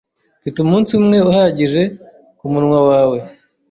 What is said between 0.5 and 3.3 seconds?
umunsi umwe uhagije kumunwa wawe.